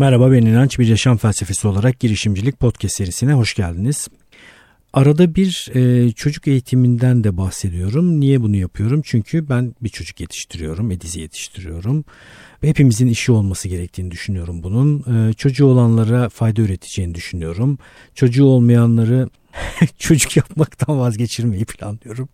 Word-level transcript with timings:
Merhaba 0.00 0.32
ben 0.32 0.42
İnanç 0.42 0.78
bir 0.78 0.86
yaşam 0.86 1.16
felsefesi 1.16 1.68
olarak 1.68 2.00
girişimcilik 2.00 2.60
podcast 2.60 2.96
serisine 2.96 3.32
hoş 3.32 3.54
geldiniz. 3.54 4.08
Arada 4.92 5.34
bir 5.34 5.70
e, 5.74 6.12
çocuk 6.12 6.48
eğitiminden 6.48 7.24
de 7.24 7.36
bahsediyorum. 7.36 8.20
Niye 8.20 8.42
bunu 8.42 8.56
yapıyorum? 8.56 9.02
Çünkü 9.04 9.48
ben 9.48 9.74
bir 9.80 9.88
çocuk 9.88 10.20
yetiştiriyorum, 10.20 10.90
Ediz'i 10.90 11.20
yetiştiriyorum. 11.20 12.04
Hepimizin 12.60 13.06
işi 13.06 13.32
olması 13.32 13.68
gerektiğini 13.68 14.10
düşünüyorum 14.10 14.62
bunun. 14.62 15.04
E, 15.28 15.32
çocuğu 15.32 15.66
olanlara 15.66 16.28
fayda 16.28 16.62
üreteceğini 16.62 17.14
düşünüyorum. 17.14 17.78
Çocuğu 18.14 18.44
olmayanları 18.44 19.28
çocuk 19.98 20.36
yapmaktan 20.36 20.98
vazgeçirmeyi 20.98 21.64
planlıyorum. 21.64 22.28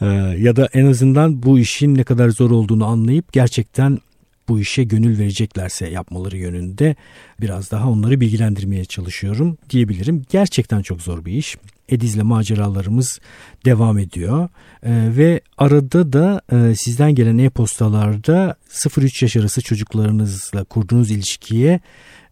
e, 0.00 0.06
ya 0.38 0.56
da 0.56 0.68
en 0.72 0.86
azından 0.86 1.42
bu 1.42 1.58
işin 1.58 1.94
ne 1.94 2.04
kadar 2.04 2.28
zor 2.28 2.50
olduğunu 2.50 2.86
anlayıp 2.86 3.32
gerçekten 3.32 3.98
bu 4.48 4.60
işe 4.60 4.84
gönül 4.84 5.18
vereceklerse 5.18 5.88
yapmaları 5.88 6.36
yönünde 6.36 6.96
biraz 7.40 7.70
daha 7.70 7.90
onları 7.90 8.20
bilgilendirmeye 8.20 8.84
çalışıyorum 8.84 9.58
diyebilirim. 9.70 10.22
Gerçekten 10.30 10.82
çok 10.82 11.02
zor 11.02 11.24
bir 11.24 11.32
iş. 11.32 11.56
Ediz'le 11.88 12.22
maceralarımız 12.22 13.20
devam 13.64 13.98
ediyor 13.98 14.48
ee, 14.82 15.08
ve 15.16 15.40
arada 15.58 16.12
da 16.12 16.42
e, 16.52 16.74
sizden 16.74 17.14
gelen 17.14 17.38
e-postalarda 17.38 18.56
0-3 18.70 19.24
yaş 19.24 19.36
arası 19.36 19.62
çocuklarınızla 19.62 20.64
kurduğunuz 20.64 21.10
ilişkiye 21.10 21.80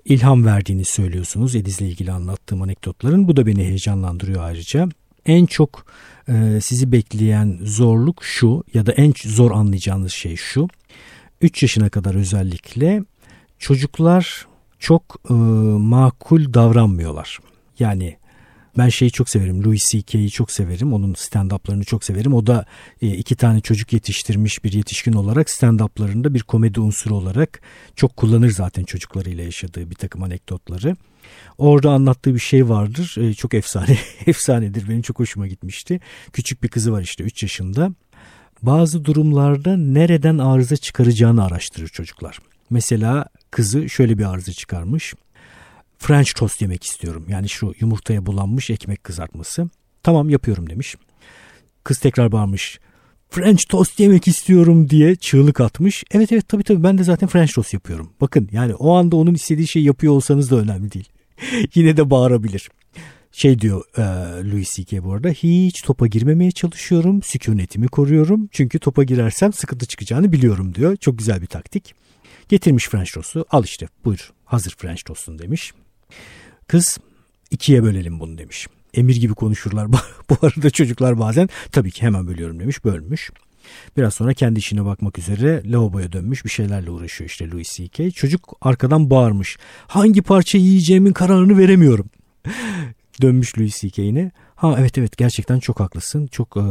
ilham 0.05 0.45
verdiğini 0.45 0.85
söylüyorsunuz 0.85 1.55
Ediz'le 1.55 1.81
ilgili 1.81 2.13
anlattığım 2.13 2.63
anekdotların. 2.63 3.29
Bu 3.29 3.37
da 3.37 3.47
beni 3.47 3.65
heyecanlandırıyor 3.65 4.43
ayrıca. 4.43 4.89
En 5.27 5.47
çok 5.47 5.87
e, 6.29 6.59
sizi 6.63 6.93
bekleyen 6.93 7.59
zorluk 7.63 8.25
şu 8.25 8.65
ya 8.75 8.87
da 8.87 8.93
en 8.93 9.13
zor 9.25 9.51
anlayacağınız 9.51 10.13
şey 10.13 10.37
şu. 10.37 10.69
3 11.41 11.63
yaşına 11.63 11.89
kadar 11.89 12.15
özellikle 12.15 13.03
çocuklar 13.59 14.47
çok 14.79 15.21
e, 15.31 15.33
makul 15.33 16.55
davranmıyorlar. 16.55 17.39
Yani 17.79 18.17
ben 18.79 18.89
şeyi 18.89 19.11
çok 19.11 19.29
severim. 19.29 19.65
Louis 19.65 19.83
C.K.'yi 19.91 20.31
çok 20.31 20.51
severim. 20.51 20.93
Onun 20.93 21.15
stand-up'larını 21.15 21.85
çok 21.85 22.05
severim. 22.05 22.35
O 22.35 22.47
da 22.47 22.65
e, 23.03 23.09
iki 23.09 23.37
tane 23.37 23.61
çocuk 23.61 23.93
yetiştirmiş 23.93 24.65
bir 24.65 24.73
yetişkin 24.73 25.13
olarak 25.13 25.51
stand-up'larında 25.51 26.35
bir 26.35 26.41
komedi 26.41 26.81
unsuru 26.81 27.15
olarak 27.15 27.61
çok 27.97 28.17
kullanır 28.17 28.51
zaten 28.51 28.85
çocuklarıyla 28.85 29.45
yaşadığı 29.45 29.91
bir 29.91 29.95
takım 29.95 30.23
anekdotları. 30.23 30.97
Orada 31.59 31.91
anlattığı 31.91 32.35
bir 32.35 32.41
şey 32.41 32.69
vardır. 32.69 33.17
E, 33.19 33.35
çok 33.35 33.55
efsane, 33.55 33.99
efsanedir. 34.27 34.89
Benim 34.89 35.03
çok 35.03 35.19
hoşuma 35.19 35.47
gitmişti. 35.47 36.01
Küçük 36.33 36.63
bir 36.63 36.69
kızı 36.69 36.93
var 36.93 37.03
işte 37.03 37.25
3 37.25 37.43
yaşında 37.43 37.93
bazı 38.63 39.05
durumlarda 39.05 39.77
nereden 39.77 40.39
arıza 40.39 40.77
çıkaracağını 40.77 41.45
araştırır 41.45 41.89
çocuklar. 41.89 42.39
Mesela 42.71 43.27
kızı 43.51 43.89
şöyle 43.89 44.19
bir 44.19 44.25
arıza 44.25 44.53
çıkarmış. 44.53 45.15
French 45.99 46.35
toast 46.37 46.63
yemek 46.63 46.85
istiyorum. 46.85 47.27
Yani 47.29 47.49
şu 47.49 47.75
yumurtaya 47.81 48.27
bulanmış 48.27 48.71
ekmek 48.71 49.05
kızartması. 49.05 49.69
Tamam 50.03 50.31
yapıyorum 50.31 50.71
demiş. 50.71 50.97
Kız 51.85 51.99
tekrar 51.99 52.33
bağırmış. 52.33 52.81
French 53.31 53.69
toast 53.69 54.01
yemek 54.01 54.29
istiyorum 54.29 54.91
diye 54.91 55.17
çığlık 55.17 55.61
atmış. 55.61 56.05
Evet 56.11 56.33
evet 56.33 56.49
tabii 56.49 56.65
tabii 56.65 56.83
ben 56.83 56.99
de 56.99 57.05
zaten 57.05 57.29
French 57.29 57.55
toast 57.55 57.75
yapıyorum. 57.75 58.11
Bakın 58.21 58.49
yani 58.53 58.75
o 58.75 58.95
anda 58.95 59.17
onun 59.17 59.35
istediği 59.35 59.67
şeyi 59.67 59.85
yapıyor 59.85 60.13
olsanız 60.13 60.51
da 60.51 60.57
önemli 60.57 60.93
değil. 60.93 61.09
Yine 61.75 61.97
de 61.97 62.11
bağırabilir. 62.11 62.71
Şey 63.33 63.61
diyor 63.61 63.85
e, 63.97 64.03
Louis 64.51 64.75
C.K. 64.75 65.05
bu 65.05 65.13
arada 65.13 65.29
hiç 65.29 65.83
topa 65.83 66.07
girmemeye 66.07 66.51
çalışıyorum. 66.51 67.23
Sükunetimi 67.23 67.89
koruyorum. 67.89 68.49
Çünkü 68.53 68.79
topa 68.79 69.05
girersem 69.05 69.53
sıkıntı 69.53 69.87
çıkacağını 69.87 70.33
biliyorum 70.33 70.75
diyor. 70.75 70.97
Çok 70.97 71.19
güzel 71.19 71.43
bir 71.43 71.47
taktik. 71.47 71.95
Getirmiş 72.49 72.89
French 72.89 73.13
toast'u. 73.13 73.45
Al 73.51 73.65
işte 73.65 73.89
buyur 74.05 74.33
hazır 74.45 74.71
French 74.79 75.05
toast'un 75.05 75.39
demiş. 75.39 75.73
Kız 76.67 76.99
ikiye 77.51 77.83
bölelim 77.83 78.21
bunu 78.21 78.39
demiş. 78.39 78.67
Emir 78.95 79.17
gibi 79.17 79.35
konuşurlar. 79.35 79.93
bu 80.31 80.37
arada 80.47 80.71
çocuklar 80.71 81.19
bazen 81.19 81.49
tabii 81.73 81.91
ki 81.91 82.03
hemen 82.03 82.27
bölüyorum 82.27 82.61
demiş. 82.61 82.85
Bölmüş. 82.85 83.31
Biraz 83.97 84.15
sonra 84.15 84.35
kendi 84.35 84.59
işine 84.59 84.85
bakmak 84.85 85.19
üzere 85.19 85.63
lavaboya 85.65 86.13
dönmüş 86.13 86.45
bir 86.45 86.51
şeylerle 86.51 86.91
uğraşıyor 86.91 87.31
işte 87.31 87.51
Louis 87.51 87.77
C.K. 87.77 88.11
Çocuk 88.11 88.53
arkadan 88.61 89.11
bağırmış. 89.11 89.59
Hangi 89.87 90.23
parça 90.23 90.59
yiyeceğimin 90.59 91.13
kararını 91.13 91.59
veremiyorum. 91.59 92.11
Dönmüş 93.21 93.59
Louis 93.59 93.81
C.K.'ine. 93.81 94.31
Ha 94.55 94.77
evet 94.79 94.99
evet 94.99 95.17
gerçekten 95.17 95.59
çok 95.59 95.81
haklısın. 95.81 96.27
Çok 96.27 96.57
e, 96.57 96.65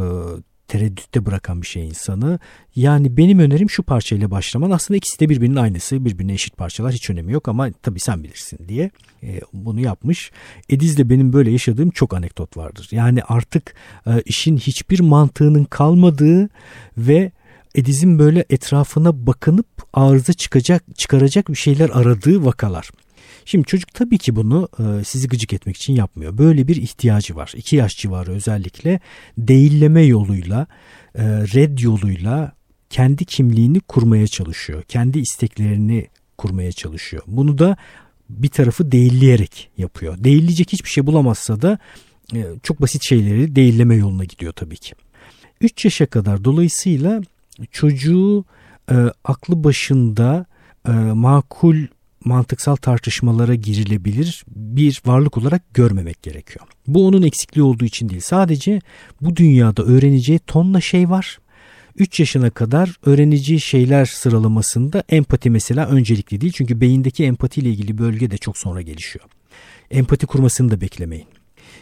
tereddütte 0.70 1.26
bırakan 1.26 1.62
bir 1.62 1.66
şey 1.66 1.86
insanı. 1.86 2.38
Yani 2.76 3.16
benim 3.16 3.38
önerim 3.38 3.70
şu 3.70 3.82
parçayla 3.82 4.30
başlaman. 4.30 4.70
Aslında 4.70 4.98
ikisi 4.98 5.20
de 5.20 5.28
birbirinin 5.28 5.56
aynısı. 5.56 6.04
Birbirine 6.04 6.32
eşit 6.32 6.56
parçalar. 6.56 6.92
Hiç 6.92 7.10
önemi 7.10 7.32
yok 7.32 7.48
ama 7.48 7.70
tabii 7.82 8.00
sen 8.00 8.24
bilirsin 8.24 8.58
diye 8.68 8.90
e, 9.22 9.40
bunu 9.52 9.80
yapmış. 9.80 10.30
Ediz'le 10.68 11.10
benim 11.10 11.32
böyle 11.32 11.50
yaşadığım 11.50 11.90
çok 11.90 12.14
anekdot 12.14 12.56
vardır. 12.56 12.88
Yani 12.90 13.22
artık 13.22 13.74
e, 14.06 14.22
işin 14.24 14.56
hiçbir 14.56 15.00
mantığının 15.00 15.64
kalmadığı 15.64 16.48
ve 16.98 17.32
Ediz'in 17.74 18.18
böyle 18.18 18.44
etrafına 18.50 19.26
bakınıp 19.26 19.66
arıza 19.92 20.32
çıkacak, 20.32 20.84
çıkaracak 20.96 21.48
bir 21.48 21.54
şeyler 21.54 21.90
aradığı 21.90 22.44
vakalar. 22.44 22.90
Şimdi 23.44 23.66
çocuk 23.66 23.94
tabii 23.94 24.18
ki 24.18 24.36
bunu 24.36 24.68
e, 24.78 25.04
sizi 25.04 25.28
gıcık 25.28 25.52
etmek 25.52 25.76
için 25.76 25.94
yapmıyor. 25.94 26.38
Böyle 26.38 26.68
bir 26.68 26.76
ihtiyacı 26.76 27.36
var. 27.36 27.52
2 27.56 27.76
yaş 27.76 27.96
civarı 27.96 28.32
özellikle 28.32 29.00
değilleme 29.38 30.02
yoluyla, 30.02 30.66
e, 31.14 31.24
red 31.24 31.78
yoluyla 31.78 32.52
kendi 32.90 33.24
kimliğini 33.24 33.80
kurmaya 33.80 34.26
çalışıyor. 34.26 34.82
Kendi 34.82 35.18
isteklerini 35.18 36.06
kurmaya 36.38 36.72
çalışıyor. 36.72 37.22
Bunu 37.26 37.58
da 37.58 37.76
bir 38.28 38.48
tarafı 38.48 38.92
değilleyerek 38.92 39.70
yapıyor. 39.76 40.24
Değilleyecek 40.24 40.72
hiçbir 40.72 40.88
şey 40.88 41.06
bulamazsa 41.06 41.62
da 41.62 41.78
e, 42.34 42.44
çok 42.62 42.82
basit 42.82 43.02
şeyleri 43.02 43.56
değilleme 43.56 43.94
yoluna 43.94 44.24
gidiyor 44.24 44.52
tabii 44.52 44.76
ki. 44.76 44.94
3 45.60 45.84
yaşa 45.84 46.06
kadar 46.06 46.44
dolayısıyla 46.44 47.20
çocuğu 47.70 48.44
e, 48.90 48.94
aklı 49.24 49.64
başında 49.64 50.46
e, 50.88 50.90
makul 50.92 51.76
mantıksal 52.24 52.76
tartışmalara 52.76 53.54
girilebilir 53.54 54.44
bir 54.48 55.02
varlık 55.06 55.38
olarak 55.38 55.74
görmemek 55.74 56.22
gerekiyor. 56.22 56.66
Bu 56.86 57.06
onun 57.06 57.22
eksikliği 57.22 57.64
olduğu 57.64 57.84
için 57.84 58.08
değil. 58.08 58.20
Sadece 58.20 58.80
bu 59.20 59.36
dünyada 59.36 59.82
öğreneceği 59.82 60.38
tonla 60.38 60.80
şey 60.80 61.10
var. 61.10 61.38
3 61.96 62.20
yaşına 62.20 62.50
kadar 62.50 62.96
öğreneceği 63.06 63.60
şeyler 63.60 64.04
sıralamasında 64.04 65.04
empati 65.08 65.50
mesela 65.50 65.88
öncelikli 65.88 66.40
değil. 66.40 66.52
Çünkü 66.56 66.80
beyindeki 66.80 67.24
empati 67.24 67.60
ile 67.60 67.68
ilgili 67.68 67.98
bölge 67.98 68.30
de 68.30 68.38
çok 68.38 68.58
sonra 68.58 68.82
gelişiyor. 68.82 69.24
Empati 69.90 70.26
kurmasını 70.26 70.70
da 70.70 70.80
beklemeyin. 70.80 71.26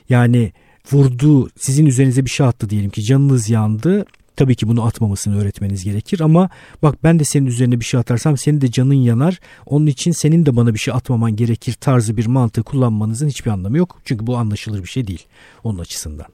Yani 0.08 0.52
vurdu 0.92 1.50
sizin 1.56 1.86
üzerinize 1.86 2.24
bir 2.24 2.30
şey 2.30 2.46
attı 2.46 2.70
diyelim 2.70 2.90
ki 2.90 3.02
canınız 3.02 3.50
yandı 3.50 4.06
Tabii 4.38 4.54
ki 4.54 4.68
bunu 4.68 4.84
atmamasını 4.84 5.40
öğretmeniz 5.40 5.84
gerekir 5.84 6.20
ama 6.20 6.50
bak 6.82 7.04
ben 7.04 7.18
de 7.18 7.24
senin 7.24 7.46
üzerine 7.46 7.80
bir 7.80 7.84
şey 7.84 8.00
atarsam 8.00 8.36
senin 8.36 8.60
de 8.60 8.70
canın 8.70 8.94
yanar. 8.94 9.40
Onun 9.66 9.86
için 9.86 10.12
senin 10.12 10.46
de 10.46 10.56
bana 10.56 10.74
bir 10.74 10.78
şey 10.78 10.94
atmaman 10.94 11.36
gerekir 11.36 11.72
tarzı 11.72 12.16
bir 12.16 12.26
mantığı 12.26 12.62
kullanmanızın 12.62 13.28
hiçbir 13.28 13.50
anlamı 13.50 13.78
yok. 13.78 14.00
Çünkü 14.04 14.26
bu 14.26 14.36
anlaşılır 14.36 14.82
bir 14.82 14.88
şey 14.88 15.06
değil 15.06 15.26
onun 15.64 15.78
açısından. 15.78 16.26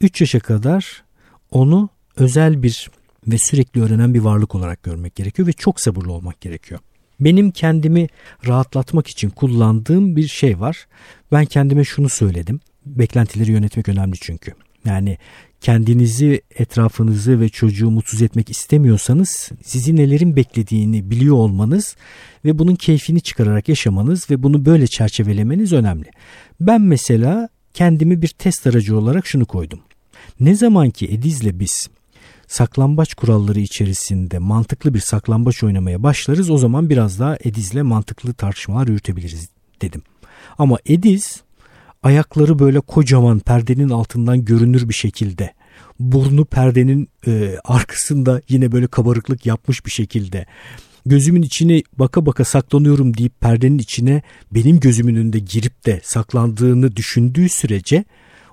3 0.00 0.20
yaşa 0.20 0.40
kadar 0.40 1.04
onu 1.50 1.88
özel 2.16 2.62
bir 2.62 2.90
ve 3.26 3.38
sürekli 3.38 3.82
öğrenen 3.82 4.14
bir 4.14 4.20
varlık 4.20 4.54
olarak 4.54 4.82
görmek 4.82 5.14
gerekiyor 5.14 5.48
ve 5.48 5.52
çok 5.52 5.80
sabırlı 5.80 6.12
olmak 6.12 6.40
gerekiyor. 6.40 6.80
Benim 7.20 7.50
kendimi 7.50 8.06
rahatlatmak 8.46 9.06
için 9.06 9.30
kullandığım 9.30 10.16
bir 10.16 10.28
şey 10.28 10.60
var. 10.60 10.86
Ben 11.32 11.44
kendime 11.44 11.84
şunu 11.84 12.08
söyledim. 12.08 12.60
Beklentileri 12.86 13.50
yönetmek 13.52 13.88
önemli 13.88 14.16
çünkü. 14.20 14.54
Yani 14.84 15.18
kendinizi, 15.60 16.42
etrafınızı 16.50 17.40
ve 17.40 17.48
çocuğu 17.48 17.90
mutsuz 17.90 18.22
etmek 18.22 18.50
istemiyorsanız 18.50 19.50
sizi 19.64 19.96
nelerin 19.96 20.36
beklediğini 20.36 21.10
biliyor 21.10 21.36
olmanız 21.36 21.96
ve 22.44 22.58
bunun 22.58 22.74
keyfini 22.74 23.20
çıkararak 23.20 23.68
yaşamanız 23.68 24.30
ve 24.30 24.42
bunu 24.42 24.64
böyle 24.64 24.86
çerçevelemeniz 24.86 25.72
önemli. 25.72 26.10
Ben 26.60 26.80
mesela 26.80 27.48
kendimi 27.74 28.22
bir 28.22 28.28
test 28.28 28.66
aracı 28.66 28.98
olarak 28.98 29.26
şunu 29.26 29.46
koydum. 29.46 29.80
Ne 30.40 30.54
zaman 30.54 30.90
ki 30.90 31.06
Ediz'le 31.06 31.60
biz 31.60 31.88
saklambaç 32.46 33.14
kuralları 33.14 33.60
içerisinde 33.60 34.38
mantıklı 34.38 34.94
bir 34.94 35.00
saklambaç 35.00 35.64
oynamaya 35.64 36.02
başlarız 36.02 36.50
o 36.50 36.58
zaman 36.58 36.90
biraz 36.90 37.20
daha 37.20 37.36
Ediz'le 37.44 37.82
mantıklı 37.82 38.34
tartışmalar 38.34 38.88
yürütebiliriz 38.88 39.48
dedim. 39.82 40.02
Ama 40.58 40.78
Ediz 40.86 41.42
ayakları 42.02 42.58
böyle 42.58 42.80
kocaman 42.80 43.38
perdenin 43.38 43.88
altından 43.88 44.44
görünür 44.44 44.88
bir 44.88 44.94
şekilde 44.94 45.54
burnu 46.00 46.44
perdenin 46.44 47.08
e, 47.26 47.56
arkasında 47.64 48.42
yine 48.48 48.72
böyle 48.72 48.86
kabarıklık 48.86 49.46
yapmış 49.46 49.86
bir 49.86 49.90
şekilde 49.90 50.46
gözümün 51.06 51.42
içine 51.42 51.82
baka 51.98 52.26
baka 52.26 52.44
saklanıyorum 52.44 53.16
deyip 53.16 53.40
perdenin 53.40 53.78
içine 53.78 54.22
benim 54.50 54.80
gözümün 54.80 55.16
önünde 55.16 55.38
girip 55.38 55.86
de 55.86 56.00
saklandığını 56.04 56.96
düşündüğü 56.96 57.48
sürece 57.48 58.04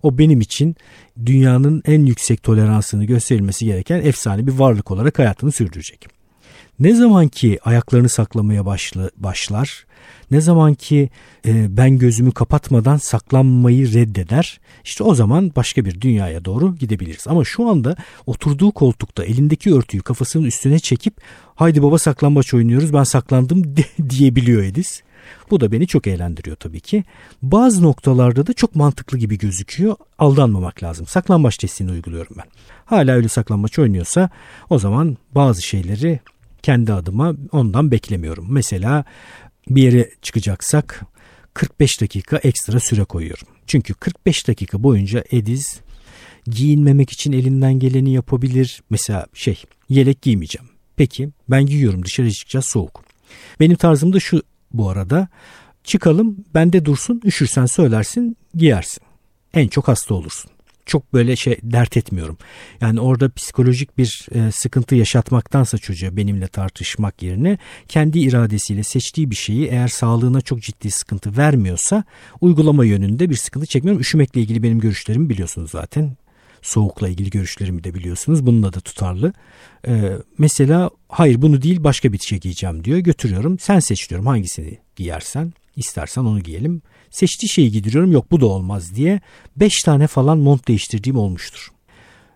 o 0.04 0.18
benim 0.18 0.42
için 0.42 0.76
dünyanın 1.26 1.82
en 1.86 2.06
yüksek 2.06 2.44
toleransını 2.44 3.06
gösterilmesi 3.06 3.66
gereken 3.66 4.02
efsane 4.02 4.48
bir 4.48 4.52
varlık 4.52 4.92
olarak 4.92 5.20
hayatını 5.20 5.52
sürdürecek. 5.52 6.08
Ne 6.80 6.96
zaman 6.96 7.28
ki 7.28 7.60
ayaklarını 7.66 8.10
saklamaya 8.10 8.66
başla, 8.66 9.10
başlar, 9.18 9.86
ne 10.32 10.42
zaman 10.42 10.74
ki 10.74 11.10
e, 11.46 11.78
ben 11.78 11.98
gözümü 11.98 12.32
kapatmadan 12.32 12.98
saklanmayı 12.98 13.94
reddeder, 13.94 14.60
işte 14.84 15.04
o 15.04 15.16
zaman 15.16 15.52
başka 15.56 15.86
bir 15.86 16.02
dünyaya 16.02 16.46
doğru 16.46 16.76
gidebiliriz. 16.76 17.28
Ama 17.28 17.44
şu 17.44 17.70
anda 17.70 17.96
oturduğu 18.26 18.72
koltukta 18.72 19.24
elindeki 19.24 19.76
örtüyü 19.76 20.04
kafasının 20.04 20.44
üstüne 20.44 20.80
çekip 20.80 21.14
haydi 21.56 21.84
baba 21.84 21.98
saklambaç 21.98 22.54
oynuyoruz 22.54 22.94
ben 22.94 23.04
saklandım 23.04 23.64
de, 23.78 24.10
diyebiliyor 24.10 24.64
Edis. 24.64 25.02
Bu 25.52 25.62
da 25.62 25.72
beni 25.72 25.88
çok 25.88 26.08
eğlendiriyor 26.08 26.56
tabii 26.56 26.80
ki. 26.80 27.04
Bazı 27.42 27.84
noktalarda 27.84 28.48
da 28.48 28.54
çok 28.54 28.76
mantıklı 28.76 29.18
gibi 29.18 29.38
gözüküyor. 29.38 29.96
Aldanmamak 30.20 30.84
lazım. 30.84 31.08
Saklambaç 31.08 31.58
testini 31.58 31.92
uyguluyorum 31.92 32.36
ben. 32.38 32.46
Hala 32.86 33.12
öyle 33.12 33.28
saklambaç 33.28 33.80
oynuyorsa 33.80 34.30
o 34.70 34.80
zaman 34.80 35.18
bazı 35.36 35.62
şeyleri 35.62 36.20
kendi 36.66 36.94
adıma 36.94 37.36
ondan 37.52 37.92
beklemiyorum. 37.92 38.48
Mesela 38.50 39.06
bir 39.70 39.84
yere 39.84 40.10
çıkacaksak 40.22 41.02
45 41.54 42.02
dakika 42.02 42.38
ekstra 42.38 42.80
süre 42.80 43.04
koyuyorum. 43.04 43.48
Çünkü 43.68 43.94
45 43.94 44.48
dakika 44.48 44.84
boyunca 44.84 45.24
Ediz 45.32 45.80
giyinmemek 46.46 47.10
için 47.10 47.32
elinden 47.32 47.80
geleni 47.80 48.14
yapabilir. 48.14 48.82
Mesela 48.90 49.26
şey 49.34 49.64
yelek 49.90 50.22
giymeyeceğim. 50.22 50.70
Peki 50.96 51.30
ben 51.50 51.66
giyiyorum 51.66 52.06
dışarı 52.06 52.32
çıkacağız 52.32 52.66
soğuk. 52.66 53.04
Benim 53.60 53.76
tarzım 53.76 54.14
da 54.14 54.20
şu 54.20 54.42
bu 54.74 54.90
arada. 54.90 55.28
Çıkalım 55.84 56.46
bende 56.54 56.86
dursun 56.86 57.22
üşürsen 57.24 57.66
söylersin 57.66 58.38
giyersin. 58.56 59.04
En 59.54 59.68
çok 59.68 59.88
hasta 59.88 60.14
olursun. 60.16 60.55
Çok 60.86 61.14
böyle 61.14 61.36
şey 61.36 61.58
dert 61.64 61.98
etmiyorum. 61.98 62.38
Yani 62.82 63.00
orada 63.00 63.30
psikolojik 63.30 63.98
bir 63.98 64.28
e, 64.32 64.52
sıkıntı 64.52 64.96
yaşatmaktansa 64.96 65.78
çocuğa 65.78 66.18
benimle 66.18 66.48
tartışmak 66.48 67.24
yerine 67.24 67.58
kendi 67.88 68.20
iradesiyle 68.20 68.84
seçtiği 68.84 69.32
bir 69.32 69.36
şeyi 69.36 69.68
eğer 69.68 69.88
sağlığına 69.88 70.42
çok 70.42 70.62
ciddi 70.62 70.92
sıkıntı 70.92 71.38
vermiyorsa 71.38 72.04
uygulama 72.42 72.86
yönünde 72.86 73.30
bir 73.30 73.36
sıkıntı 73.36 73.66
çekmiyorum. 73.66 74.02
Üşümekle 74.02 74.42
ilgili 74.42 74.64
benim 74.64 74.80
görüşlerimi 74.80 75.30
biliyorsunuz 75.30 75.72
zaten 75.72 76.18
soğukla 76.66 77.10
ilgili 77.10 77.30
görüşlerimi 77.30 77.84
de 77.84 77.94
biliyorsunuz. 77.94 78.46
Bununla 78.46 78.74
da 78.74 78.80
tutarlı. 78.80 79.34
Ee, 79.88 80.14
mesela 80.38 80.90
hayır 81.10 81.42
bunu 81.42 81.62
değil 81.62 81.84
başka 81.84 82.14
bir 82.14 82.20
şey 82.20 82.40
giyeceğim 82.40 82.84
diyor. 82.84 82.98
Götürüyorum. 82.98 83.60
Sen 83.60 83.80
seç 83.80 84.10
diyorum 84.10 84.28
hangisini 84.28 84.78
giyersen. 84.96 85.54
İstersen 85.76 86.22
onu 86.22 86.40
giyelim. 86.40 86.82
Seçtiği 87.10 87.50
şeyi 87.50 87.72
giydiriyorum. 87.72 88.12
Yok 88.12 88.32
bu 88.32 88.42
da 88.42 88.46
olmaz 88.46 88.96
diye. 88.96 89.22
Beş 89.56 89.82
tane 89.82 90.08
falan 90.08 90.38
mont 90.38 90.68
değiştirdiğim 90.68 91.18
olmuştur. 91.18 91.72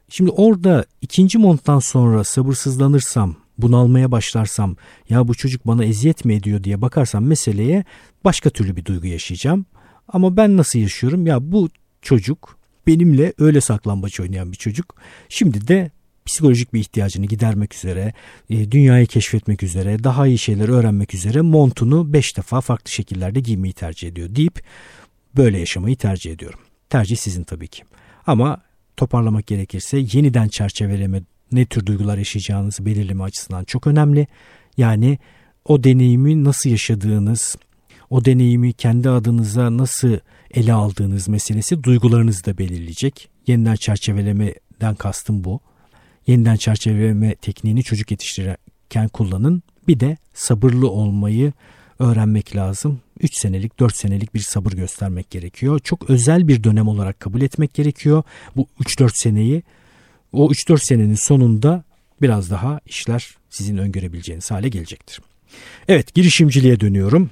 Şimdi 0.10 0.32
orada 0.32 0.86
ikinci 1.02 1.38
monttan 1.38 1.80
sonra 1.80 2.24
sabırsızlanırsam, 2.24 3.36
bunalmaya 3.58 4.12
başlarsam, 4.12 4.76
ya 5.10 5.28
bu 5.28 5.36
çocuk 5.36 5.68
bana 5.68 5.86
eziyet 5.86 6.26
mi 6.26 6.34
ediyor 6.34 6.64
diye 6.64 6.82
bakarsam 6.82 7.26
meseleye 7.26 7.84
başka 8.24 8.50
türlü 8.50 8.76
bir 8.76 8.86
duygu 8.86 9.08
yaşayacağım. 9.08 9.66
Ama 10.08 10.38
ben 10.38 10.58
nasıl 10.58 10.80
yaşıyorum? 10.80 11.28
Ya 11.28 11.52
bu 11.52 11.70
çocuk 12.02 12.58
benimle 12.88 13.34
öyle 13.40 13.62
saklambaç 13.62 14.20
oynayan 14.20 14.52
bir 14.52 14.58
çocuk. 14.58 14.96
Şimdi 15.30 15.68
de 15.68 15.92
psikolojik 16.30 16.74
bir 16.74 16.80
ihtiyacını 16.80 17.26
gidermek 17.26 17.76
üzere, 17.76 18.14
e, 18.50 18.72
dünyayı 18.72 19.08
keşfetmek 19.08 19.64
üzere, 19.64 20.04
daha 20.04 20.28
iyi 20.28 20.38
şeyler 20.38 20.70
öğrenmek 20.70 21.14
üzere 21.14 21.42
montunu 21.42 22.14
5 22.14 22.38
defa 22.38 22.62
farklı 22.62 22.92
şekillerde 22.92 23.40
giymeyi 23.40 23.74
tercih 23.74 24.08
ediyor 24.08 24.36
deyip 24.36 24.64
böyle 25.38 25.60
yaşamayı 25.60 25.96
tercih 25.96 26.32
ediyorum. 26.32 26.60
Tercih 26.90 27.18
sizin 27.18 27.44
tabii 27.44 27.68
ki. 27.68 27.84
Ama 28.28 28.62
toparlamak 28.98 29.48
gerekirse 29.48 29.98
yeniden 30.14 30.48
çerçeveleme 30.48 31.22
ne 31.52 31.66
tür 31.66 31.86
duygular 31.86 32.18
yaşayacağınızı 32.18 32.86
belirleme 32.86 33.24
açısından 33.24 33.64
çok 33.64 33.88
önemli. 33.88 34.28
Yani 34.78 35.20
o 35.66 35.84
deneyimi 35.84 36.44
nasıl 36.44 36.70
yaşadığınız, 36.70 37.56
o 38.10 38.26
deneyimi 38.26 38.74
kendi 38.74 39.10
adınıza 39.10 39.78
nasıl 39.78 40.18
ele 40.52 40.74
aldığınız 40.74 41.28
meselesi 41.28 41.84
duygularınızı 41.84 42.46
da 42.46 42.58
belirleyecek. 42.58 43.30
Yeniden 43.48 43.76
çerçevelemeden 43.76 44.96
kastım 44.98 45.44
bu. 45.44 45.60
Yeniden 46.30 46.56
çerçeveleme 46.56 47.36
tekniğini 47.36 47.84
çocuk 47.84 48.12
yetiştirirken 48.12 49.08
kullanın. 49.08 49.64
Bir 49.88 50.00
de 50.00 50.18
sabırlı 50.34 50.90
olmayı 50.90 51.54
öğrenmek 52.00 52.56
lazım. 52.56 53.00
3 53.20 53.38
senelik 53.38 53.80
4 53.80 53.96
senelik 53.96 54.34
bir 54.34 54.40
sabır 54.40 54.72
göstermek 54.72 55.30
gerekiyor. 55.30 55.80
Çok 55.80 56.10
özel 56.10 56.48
bir 56.48 56.64
dönem 56.64 56.88
olarak 56.88 57.20
kabul 57.20 57.42
etmek 57.42 57.74
gerekiyor. 57.74 58.24
Bu 58.56 58.68
3-4 58.80 59.12
seneyi 59.14 59.64
o 60.32 60.52
3-4 60.52 60.86
senenin 60.86 61.16
sonunda 61.16 61.84
biraz 62.22 62.52
daha 62.52 62.80
işler 62.86 63.30
sizin 63.50 63.78
öngörebileceğiniz 63.78 64.52
hale 64.52 64.70
gelecektir. 64.70 65.22
Evet 65.88 66.14
girişimciliğe 66.14 66.80
dönüyorum. 66.80 67.30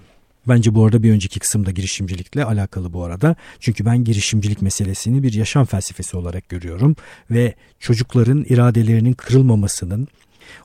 Bence 0.48 0.76
bu 0.76 0.86
arada 0.86 1.04
bir 1.04 1.12
önceki 1.12 1.40
kısımda 1.40 1.72
girişimcilikle 1.72 2.46
alakalı 2.46 2.94
bu 2.94 3.04
arada. 3.04 3.36
Çünkü 3.60 3.86
ben 3.86 4.04
girişimcilik 4.04 4.62
meselesini 4.62 5.24
bir 5.24 5.34
yaşam 5.34 5.66
felsefesi 5.66 6.18
olarak 6.18 6.50
görüyorum 6.50 6.96
ve 7.32 7.54
çocukların 7.80 8.46
iradelerinin 8.50 9.14
kırılmamasının, 9.14 10.08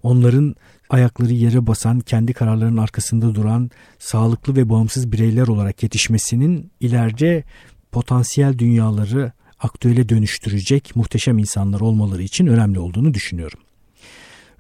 onların 0.03 0.57
ayakları 0.91 1.33
yere 1.33 1.67
basan, 1.67 2.01
kendi 2.01 2.33
kararlarının 2.33 2.77
arkasında 2.77 3.35
duran, 3.35 3.71
sağlıklı 3.99 4.57
ve 4.57 4.69
bağımsız 4.69 5.13
bireyler 5.13 5.47
olarak 5.47 5.83
yetişmesinin 5.83 6.71
ileride 6.81 7.45
potansiyel 7.93 8.59
dünyaları 8.59 9.33
aktüele 9.59 10.09
dönüştürecek 10.09 10.97
muhteşem 10.97 11.39
insanlar 11.39 11.81
olmaları 11.81 12.23
için 12.23 12.47
önemli 12.47 12.79
olduğunu 12.79 13.15
düşünüyorum. 13.15 13.61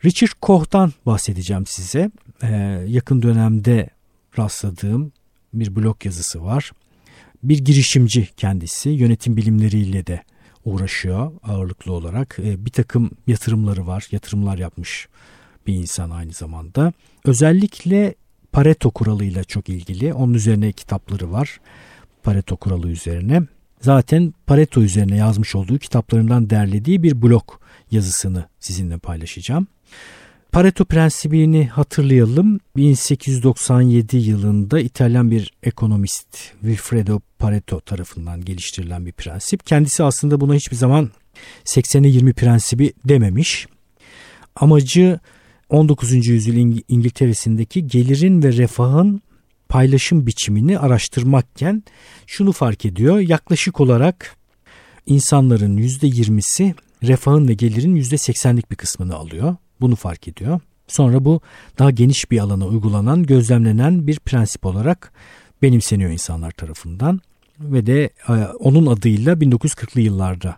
Richard 0.04 0.32
Koch'tan 0.40 0.92
bahsedeceğim 1.06 1.66
size. 1.66 2.10
Ee, 2.42 2.84
yakın 2.86 3.22
dönemde 3.22 3.90
rastladığım 4.38 5.12
bir 5.55 5.76
blog 5.76 6.06
yazısı 6.06 6.44
var. 6.44 6.73
Bir 7.43 7.58
girişimci 7.58 8.29
kendisi 8.37 8.90
yönetim 8.90 9.37
bilimleriyle 9.37 10.06
de 10.06 10.23
uğraşıyor 10.64 11.32
ağırlıklı 11.43 11.93
olarak. 11.93 12.38
E, 12.38 12.64
bir 12.67 12.70
takım 12.70 13.11
yatırımları 13.26 13.87
var. 13.87 14.08
Yatırımlar 14.11 14.58
yapmış 14.58 15.08
bir 15.67 15.75
insan 15.75 16.11
aynı 16.11 16.32
zamanda. 16.32 16.93
Özellikle 17.25 18.14
Pareto 18.52 18.90
kuralıyla 18.90 19.44
çok 19.44 19.69
ilgili. 19.69 20.12
Onun 20.14 20.35
üzerine 20.35 20.73
kitapları 20.73 21.32
var. 21.32 21.61
Pareto 22.23 22.56
kuralı 22.56 22.88
üzerine. 22.88 23.43
Zaten 23.81 24.35
Pareto 24.46 24.82
üzerine 24.82 25.17
yazmış 25.17 25.55
olduğu 25.55 25.78
kitaplarından 25.78 26.50
derlediği 26.50 27.02
bir 27.02 27.23
blog 27.23 27.44
yazısını 27.90 28.49
sizinle 28.61 28.99
paylaşacağım. 28.99 29.67
Pareto 30.52 30.84
prensibini 30.84 31.66
hatırlayalım. 31.66 32.60
1897 32.76 34.16
yılında 34.16 34.80
İtalyan 34.80 35.30
bir 35.30 35.52
ekonomist 35.62 36.38
Wilfredo 36.61 37.21
Pareto 37.38 37.80
tarafından 37.80 38.44
geliştirilen 38.44 39.06
bir 39.06 39.12
prensip. 39.12 39.66
Kendisi 39.66 40.02
aslında 40.02 40.40
buna 40.40 40.54
hiçbir 40.54 40.76
zaman 40.76 41.11
80'e 41.64 42.09
20 42.09 42.32
prensibi 42.32 42.92
dememiş. 43.04 43.66
Amacı 44.56 45.21
19. 45.68 46.26
yüzyıl 46.26 46.82
İngiltere'sindeki 46.88 47.87
gelirin 47.87 48.42
ve 48.42 48.52
refahın 48.52 49.23
paylaşım 49.68 50.26
biçimini 50.26 50.78
araştırmakken 50.78 51.82
şunu 52.26 52.52
fark 52.52 52.85
ediyor. 52.85 53.18
Yaklaşık 53.18 53.80
olarak 53.80 54.37
insanların 55.06 55.76
%20'si 55.76 56.75
refahın 57.02 57.49
ve 57.49 57.54
gelirin 57.54 57.97
%80'lik 57.97 58.71
bir 58.71 58.76
kısmını 58.76 59.14
alıyor. 59.14 59.56
Bunu 59.82 59.96
fark 59.96 60.28
ediyor. 60.28 60.60
Sonra 60.88 61.24
bu 61.24 61.40
daha 61.78 61.90
geniş 61.90 62.30
bir 62.30 62.38
alana 62.38 62.66
uygulanan, 62.66 63.22
gözlemlenen 63.22 64.06
bir 64.06 64.18
prensip 64.18 64.66
olarak 64.66 65.12
benimseniyor 65.62 66.10
insanlar 66.10 66.50
tarafından 66.50 67.20
ve 67.60 67.86
de 67.86 68.10
e, 68.28 68.32
onun 68.58 68.86
adıyla 68.86 69.32
1940'lı 69.32 70.00
yıllarda 70.00 70.56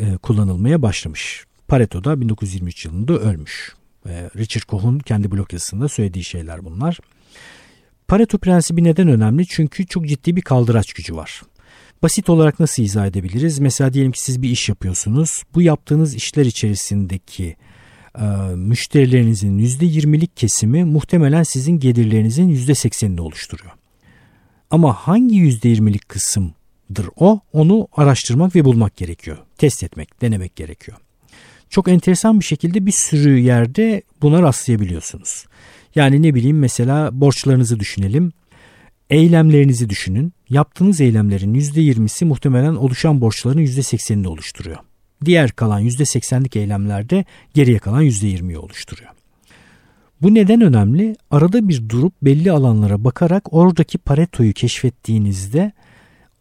e, 0.00 0.16
kullanılmaya 0.16 0.82
başlamış. 0.82 1.44
Pareto 1.68 2.04
da 2.04 2.20
1923 2.20 2.84
yılında 2.84 3.18
ölmüş. 3.18 3.74
Richard 4.06 4.62
Koch'un 4.62 4.98
kendi 4.98 5.30
blog 5.30 5.52
yazısında 5.52 5.88
söylediği 5.88 6.24
şeyler 6.24 6.64
bunlar. 6.64 6.98
Pareto 8.08 8.38
prensibi 8.38 8.84
neden 8.84 9.08
önemli? 9.08 9.46
Çünkü 9.46 9.86
çok 9.86 10.06
ciddi 10.06 10.36
bir 10.36 10.42
kaldıraç 10.42 10.92
gücü 10.92 11.16
var. 11.16 11.42
Basit 12.02 12.30
olarak 12.30 12.60
nasıl 12.60 12.82
izah 12.82 13.06
edebiliriz? 13.06 13.58
Mesela 13.58 13.92
diyelim 13.92 14.12
ki 14.12 14.22
siz 14.22 14.42
bir 14.42 14.50
iş 14.50 14.68
yapıyorsunuz. 14.68 15.42
Bu 15.54 15.62
yaptığınız 15.62 16.14
işler 16.14 16.46
içerisindeki 16.46 17.44
e, 17.44 17.56
müşterilerinizin 18.56 19.58
%20'lik 19.58 20.36
kesimi 20.36 20.84
muhtemelen 20.84 21.42
sizin 21.42 21.78
gelirlerinizin 21.78 22.48
%80'ini 22.48 23.20
oluşturuyor. 23.20 23.72
Ama 24.70 24.94
hangi 24.94 25.36
%20'lik 25.36 26.08
kısımdır 26.08 27.08
o? 27.16 27.40
Onu 27.52 27.88
araştırmak 27.96 28.56
ve 28.56 28.64
bulmak 28.64 28.96
gerekiyor. 28.96 29.38
Test 29.58 29.82
etmek, 29.82 30.22
denemek 30.22 30.56
gerekiyor. 30.56 30.98
Çok 31.70 31.88
enteresan 31.88 32.40
bir 32.40 32.44
şekilde 32.44 32.86
bir 32.86 32.92
sürü 32.92 33.38
yerde 33.38 34.02
buna 34.22 34.42
rastlayabiliyorsunuz. 34.42 35.46
Yani 35.94 36.22
ne 36.22 36.34
bileyim 36.34 36.58
mesela 36.58 37.20
borçlarınızı 37.20 37.80
düşünelim. 37.80 38.32
Eylemlerinizi 39.10 39.90
düşünün. 39.90 40.32
Yaptığınız 40.48 41.00
eylemlerin 41.00 41.54
%20'si 41.54 42.24
muhtemelen 42.24 42.74
oluşan 42.74 43.20
borçların 43.20 43.58
%80'ini 43.58 44.26
oluşturuyor. 44.26 44.78
Diğer 45.24 45.50
kalan 45.50 45.82
%80'lik 45.82 46.56
eylemlerde 46.56 47.24
geriye 47.54 47.78
kalan 47.78 48.02
%20'yi 48.02 48.58
oluşturuyor. 48.58 49.10
Bu 50.22 50.34
neden 50.34 50.60
önemli? 50.60 51.16
Arada 51.30 51.68
bir 51.68 51.88
durup 51.88 52.12
belli 52.22 52.52
alanlara 52.52 53.04
bakarak 53.04 53.52
oradaki 53.52 53.98
paretoyu 53.98 54.52
keşfettiğinizde 54.52 55.72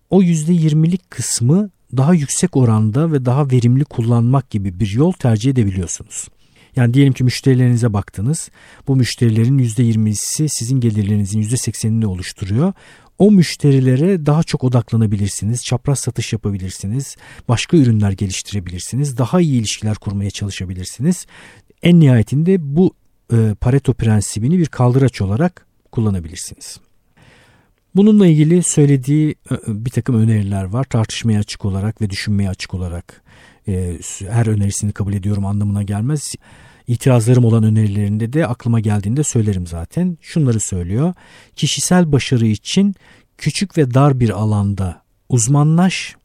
o 0.10 0.24
%20'lik 0.24 1.12
kısmı 1.12 1.70
daha 1.98 2.14
yüksek 2.14 2.58
oranda 2.58 3.12
ve 3.12 3.26
daha 3.26 3.52
verimli 3.52 3.86
kullanmak 3.86 4.50
gibi 4.50 4.80
bir 4.80 4.90
yol 4.90 5.12
tercih 5.12 5.52
edebiliyorsunuz. 5.52 6.28
Yani 6.76 6.94
diyelim 6.94 7.14
ki 7.14 7.24
müşterilerinize 7.24 7.94
baktınız. 7.94 8.50
Bu 8.88 8.96
müşterilerin 8.96 9.60
%20'si 9.60 10.50
sizin 10.50 10.80
gelirlerinizin 10.80 11.42
%80'ini 11.42 12.06
oluşturuyor. 12.06 12.74
O 13.22 13.32
müşterilere 13.32 14.26
daha 14.26 14.44
çok 14.44 14.64
odaklanabilirsiniz, 14.64 15.64
çapraz 15.64 16.00
satış 16.00 16.34
yapabilirsiniz, 16.34 17.16
başka 17.48 17.78
ürünler 17.78 18.12
geliştirebilirsiniz, 18.12 19.18
daha 19.18 19.42
iyi 19.42 19.60
ilişkiler 19.60 19.96
kurmaya 19.96 20.30
çalışabilirsiniz. 20.30 21.26
En 21.84 22.00
nihayetinde 22.00 22.76
bu 22.76 22.94
e, 23.34 23.56
Pareto 23.62 23.94
prensibini 23.94 24.60
bir 24.60 24.66
kaldıraç 24.66 25.22
olarak 25.22 25.66
kullanabilirsiniz. 25.92 26.80
Bununla 27.96 28.28
ilgili 28.28 28.64
söylediği 28.64 29.36
e, 29.52 29.56
bir 29.68 29.92
takım 29.92 30.16
öneriler 30.16 30.64
var. 30.64 30.84
Tartışmaya 30.84 31.40
açık 31.40 31.66
olarak 31.66 32.02
ve 32.02 32.10
düşünmeye 32.10 32.50
açık 32.50 32.74
olarak 32.74 33.22
e, 33.68 33.98
her 34.30 34.48
önerisini 34.48 34.92
kabul 34.92 35.14
ediyorum 35.14 35.46
anlamına 35.46 35.84
gelmez. 35.84 36.36
İtirazlarım 36.92 37.46
olan 37.46 37.64
önerilerinde 37.64 38.34
de 38.34 38.48
aklıma 38.48 38.80
geldiğinde 38.80 39.24
söylerim 39.24 39.68
zaten. 39.68 40.18
Şunları 40.22 40.60
söylüyor. 40.60 41.14
Kişisel 41.56 42.12
başarı 42.12 42.48
için 42.48 42.96
küçük 43.38 43.78
ve 43.78 43.94
dar 43.94 44.20
bir 44.20 44.30
alanda 44.30 45.02
uzmanlaş 45.30 46.16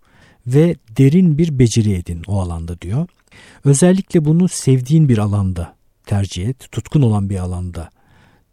ve 0.46 0.76
derin 0.99 1.38
bir 1.38 1.58
beceri 1.58 1.92
edin 1.92 2.23
o 2.26 2.40
alanda 2.40 2.80
diyor. 2.80 3.08
Özellikle 3.64 4.25
bunu 4.25 4.49
sevdiğin 4.49 5.08
bir 5.08 5.18
alanda 5.18 5.75
tercih 6.06 6.49
et, 6.49 6.73
tutkun 6.73 7.02
olan 7.02 7.30
bir 7.30 7.38
alanda 7.38 7.90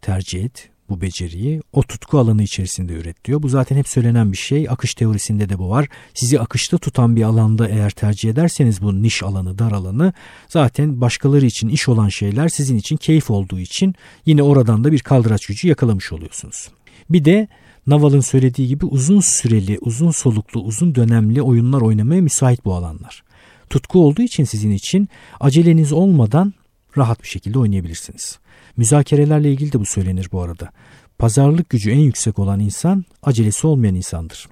tercih 0.00 0.44
et 0.44 0.70
bu 0.88 1.00
beceriyi 1.00 1.62
o 1.72 1.82
tutku 1.82 2.18
alanı 2.18 2.42
içerisinde 2.42 2.92
üret 2.92 3.24
diyor. 3.24 3.42
Bu 3.42 3.48
zaten 3.48 3.76
hep 3.76 3.88
söylenen 3.88 4.32
bir 4.32 4.36
şey. 4.36 4.66
Akış 4.70 4.94
teorisinde 4.94 5.48
de 5.48 5.58
bu 5.58 5.70
var. 5.70 5.88
Sizi 6.14 6.40
akışta 6.40 6.78
tutan 6.78 7.16
bir 7.16 7.22
alanda 7.22 7.68
eğer 7.68 7.90
tercih 7.90 8.30
ederseniz 8.30 8.82
bu 8.82 9.02
niş 9.02 9.22
alanı, 9.22 9.58
dar 9.58 9.72
alanı 9.72 10.12
zaten 10.48 11.00
başkaları 11.00 11.46
için 11.46 11.68
iş 11.68 11.88
olan 11.88 12.08
şeyler 12.08 12.48
sizin 12.48 12.76
için 12.76 12.96
keyif 12.96 13.30
olduğu 13.30 13.58
için 13.58 13.94
yine 14.26 14.42
oradan 14.42 14.84
da 14.84 14.92
bir 14.92 14.98
kaldıraç 14.98 15.46
gücü 15.46 15.68
yakalamış 15.68 16.12
oluyorsunuz. 16.12 16.68
Bir 17.10 17.24
de 17.24 17.48
Naval'ın 17.86 18.20
söylediği 18.20 18.68
gibi 18.68 18.86
uzun 18.86 19.20
süreli, 19.20 19.78
uzun 19.80 20.10
soluklu, 20.10 20.60
uzun 20.60 20.94
dönemli 20.94 21.42
oyunlar 21.42 21.80
oynamaya 21.80 22.22
müsait 22.22 22.64
bu 22.64 22.74
alanlar. 22.74 23.22
Tutku 23.70 24.06
olduğu 24.06 24.22
için 24.22 24.44
sizin 24.44 24.70
için 24.70 25.08
aceleniz 25.40 25.92
olmadan 25.92 26.54
rahat 26.98 27.22
bir 27.22 27.28
şekilde 27.28 27.58
oynayabilirsiniz. 27.58 28.38
Müzakerelerle 28.76 29.52
ilgili 29.52 29.72
de 29.72 29.80
bu 29.80 29.84
söylenir 29.84 30.28
bu 30.32 30.42
arada. 30.42 30.70
Pazarlık 31.18 31.70
gücü 31.70 31.90
en 31.90 31.98
yüksek 31.98 32.38
olan 32.38 32.60
insan 32.60 33.04
acelesi 33.22 33.66
olmayan 33.66 33.94
insandır. 33.94 34.48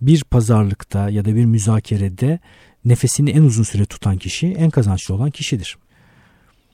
Bir 0.00 0.24
pazarlıkta 0.24 1.10
ya 1.10 1.24
da 1.24 1.36
bir 1.36 1.44
müzakerede 1.44 2.38
nefesini 2.84 3.30
en 3.30 3.42
uzun 3.42 3.62
süre 3.62 3.84
tutan 3.84 4.18
kişi 4.18 4.46
en 4.46 4.70
kazançlı 4.70 5.14
olan 5.14 5.30
kişidir. 5.30 5.78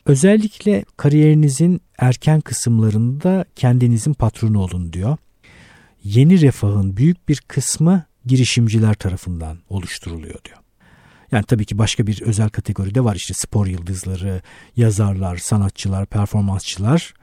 Özellikle 0.06 0.84
kariyerinizin 0.96 1.80
erken 1.98 2.40
kısımlarında 2.40 3.44
kendinizin 3.56 4.12
patronu 4.12 4.60
olun 4.60 4.92
diyor. 4.92 5.16
Yeni 6.04 6.40
refahın 6.40 6.96
büyük 6.96 7.28
bir 7.28 7.42
kısmı 7.48 8.04
girişimciler 8.26 8.94
tarafından 8.94 9.58
oluşturuluyor 9.68 10.44
diyor. 10.44 10.65
Yani 11.33 11.45
tabii 11.45 11.64
ki 11.64 11.78
başka 11.78 12.06
bir 12.06 12.23
özel 12.23 12.49
kategori 12.49 12.95
de 12.95 13.04
var 13.04 13.16
işte 13.16 13.35
spor 13.35 13.66
yıldızları, 13.66 14.42
yazarlar, 14.76 15.37
sanatçılar, 15.37 16.06
performansçılar. 16.06 17.14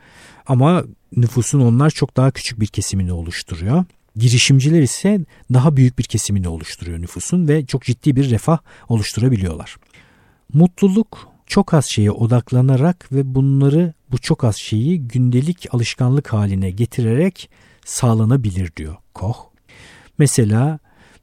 Ama 0.48 0.84
nüfusun 1.18 1.60
onlar 1.60 1.90
çok 1.90 2.18
daha 2.18 2.32
küçük 2.32 2.60
bir 2.60 2.68
kesimini 2.68 3.14
oluşturuyor. 3.14 3.86
Girişimciler 4.16 4.82
ise 4.82 5.20
daha 5.54 5.78
büyük 5.78 6.00
bir 6.00 6.04
kesimini 6.04 6.48
oluşturuyor 6.48 7.02
nüfusun 7.02 7.48
ve 7.48 7.66
çok 7.66 7.84
ciddi 7.84 8.16
bir 8.16 8.30
refah 8.30 8.58
oluşturabiliyorlar. 8.90 9.76
Mutluluk 10.54 11.28
çok 11.46 11.74
az 11.74 11.86
şeye 11.86 12.12
odaklanarak 12.12 13.12
ve 13.12 13.36
bunları 13.36 13.94
bu 14.12 14.18
çok 14.18 14.44
az 14.44 14.56
şeyi 14.56 15.08
gündelik 15.08 15.68
alışkanlık 15.74 16.34
haline 16.34 16.72
getirerek 16.72 17.50
sağlanabilir 17.86 18.76
diyor 18.76 18.96
Koch. 19.14 19.38
Mesela 20.18 20.80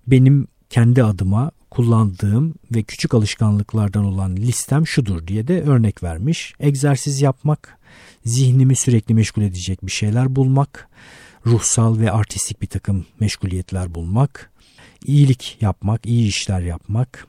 benim 0.07 0.49
kendi 0.71 1.05
adıma 1.05 1.51
kullandığım 1.71 2.55
ve 2.75 2.83
küçük 2.83 3.15
alışkanlıklardan 3.15 4.05
olan 4.05 4.37
listem 4.37 4.87
şudur 4.87 5.27
diye 5.27 5.49
de 5.49 5.63
örnek 5.63 6.03
vermiş. 6.03 6.55
Egzersiz 6.61 7.23
yapmak, 7.23 7.79
zihnimi 8.25 8.77
sürekli 8.77 9.15
meşgul 9.15 9.43
edecek 9.43 9.87
bir 9.87 9.91
şeyler 9.91 10.37
bulmak, 10.37 10.89
ruhsal 11.47 11.99
ve 11.99 12.13
artistik 12.13 12.63
bir 12.63 12.67
takım 12.67 13.07
meşguliyetler 13.21 13.95
bulmak, 13.95 14.51
iyilik 15.05 15.59
yapmak, 15.61 16.07
iyi 16.07 16.29
işler 16.29 16.61
yapmak, 16.61 17.27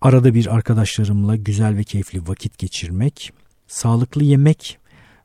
arada 0.00 0.34
bir 0.34 0.54
arkadaşlarımla 0.54 1.36
güzel 1.36 1.76
ve 1.76 1.84
keyifli 1.84 2.28
vakit 2.28 2.58
geçirmek, 2.58 3.32
sağlıklı 3.66 4.24
yemek 4.24 4.78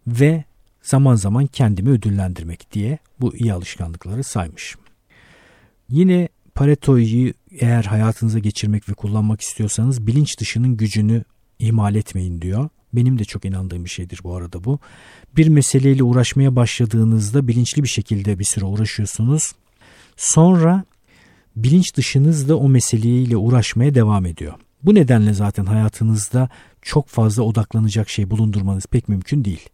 ve 0.08 0.44
zaman 0.82 1.16
zaman 1.16 1.48
kendimi 1.48 1.90
ödüllendirmek 1.90 2.74
diye 2.74 2.98
bu 3.20 3.36
iyi 3.36 3.54
alışkanlıkları 3.54 4.24
saymış. 4.24 4.76
Yine 5.90 6.30
Pareto'yu 6.56 7.34
eğer 7.60 7.84
hayatınıza 7.84 8.40
geçirmek 8.40 8.90
ve 8.90 8.94
kullanmak 8.94 9.42
istiyorsanız 9.42 10.08
bilinç 10.08 10.40
dışının 10.40 10.78
gücünü 10.78 11.24
ihmal 11.60 11.96
etmeyin 11.96 12.42
diyor. 12.42 12.70
Benim 12.94 13.20
de 13.20 13.24
çok 13.24 13.46
inandığım 13.46 13.86
bir 13.86 13.90
şeydir 13.90 14.20
bu 14.24 14.36
arada 14.36 14.64
bu. 14.64 14.80
Bir 15.38 15.48
meseleyle 15.48 16.04
uğraşmaya 16.04 16.56
başladığınızda 16.56 17.48
bilinçli 17.48 17.84
bir 17.84 17.88
şekilde 17.88 18.40
bir 18.40 18.44
süre 18.44 18.66
uğraşıyorsunuz. 18.66 19.52
Sonra 20.18 20.84
bilinç 21.56 21.96
dışınız 21.96 22.50
da 22.50 22.58
o 22.58 22.70
meseleyle 22.70 23.38
uğraşmaya 23.38 23.96
devam 23.96 24.26
ediyor. 24.26 24.54
Bu 24.84 24.96
nedenle 24.96 25.34
zaten 25.34 25.66
hayatınızda 25.66 26.50
çok 26.82 27.08
fazla 27.08 27.44
odaklanacak 27.44 28.10
şey 28.10 28.30
bulundurmanız 28.30 28.86
pek 28.86 29.10
mümkün 29.10 29.46
değil 29.46 29.70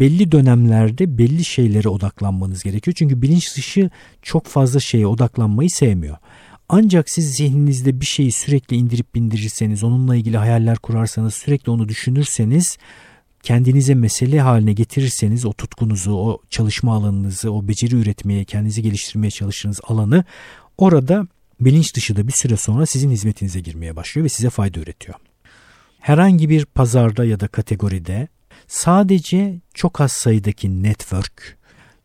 belli 0.00 0.32
dönemlerde 0.32 1.18
belli 1.18 1.44
şeylere 1.44 1.88
odaklanmanız 1.88 2.62
gerekiyor. 2.62 2.94
Çünkü 2.98 3.22
bilinç 3.22 3.56
dışı 3.56 3.90
çok 4.22 4.46
fazla 4.46 4.80
şeye 4.80 5.06
odaklanmayı 5.06 5.70
sevmiyor. 5.70 6.16
Ancak 6.68 7.10
siz 7.10 7.34
zihninizde 7.34 8.00
bir 8.00 8.06
şeyi 8.06 8.32
sürekli 8.32 8.76
indirip 8.76 9.14
bindirirseniz, 9.14 9.84
onunla 9.84 10.16
ilgili 10.16 10.36
hayaller 10.36 10.78
kurarsanız, 10.78 11.34
sürekli 11.34 11.70
onu 11.70 11.88
düşünürseniz, 11.88 12.78
kendinize 13.42 13.94
mesele 13.94 14.40
haline 14.40 14.72
getirirseniz 14.72 15.44
o 15.44 15.52
tutkunuzu, 15.52 16.12
o 16.12 16.42
çalışma 16.50 16.94
alanınızı, 16.94 17.52
o 17.52 17.68
beceri 17.68 17.96
üretmeye, 17.96 18.44
kendinizi 18.44 18.82
geliştirmeye 18.82 19.30
çalıştığınız 19.30 19.80
alanı 19.84 20.24
orada 20.78 21.26
bilinç 21.60 21.94
dışı 21.94 22.16
da 22.16 22.26
bir 22.28 22.32
süre 22.32 22.56
sonra 22.56 22.86
sizin 22.86 23.10
hizmetinize 23.10 23.60
girmeye 23.60 23.96
başlıyor 23.96 24.24
ve 24.24 24.28
size 24.28 24.50
fayda 24.50 24.80
üretiyor. 24.80 25.18
Herhangi 26.00 26.48
bir 26.48 26.64
pazarda 26.64 27.24
ya 27.24 27.40
da 27.40 27.48
kategoride 27.48 28.28
sadece 28.66 29.60
çok 29.74 30.00
az 30.00 30.12
sayıdaki 30.12 30.82
network 30.82 31.58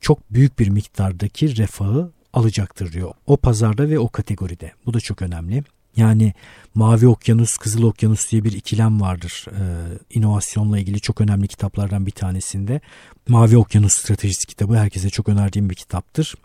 çok 0.04 0.34
büyük 0.34 0.60
bir 0.60 0.70
miktardaki 0.70 1.58
refahı 1.58 2.12
alacaktır 2.34 2.92
diyor. 2.92 3.12
O 3.26 3.38
pazarda 3.38 3.90
ve 3.90 4.00
o 4.00 4.10
kategoride. 4.10 4.72
Bu 4.86 4.94
da 4.94 5.00
çok 5.00 5.22
önemli. 5.22 5.64
Yani 5.96 6.34
Mavi 6.76 7.08
Okyanus, 7.08 7.58
Kızıl 7.58 7.84
Okyanus 7.84 8.32
diye 8.32 8.44
bir 8.44 8.52
ikilem 8.52 9.02
vardır. 9.02 9.46
Ee, 9.52 9.64
inovasyonla 10.10 10.80
ilgili 10.80 11.00
çok 11.00 11.22
önemli 11.22 11.48
kitaplardan 11.48 12.06
bir 12.06 12.12
tanesinde. 12.12 12.82
Mavi 13.28 13.58
Okyanus 13.58 13.94
Stratejisi 13.94 14.48
kitabı 14.48 14.76
herkese 14.76 15.10
çok 15.10 15.30
önerdiğim 15.30 15.70
bir 15.70 15.76
kitaptır. 15.76 16.36